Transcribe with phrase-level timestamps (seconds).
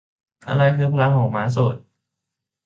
[0.47, 1.75] อะไรคือพลังม้าของม้าโสด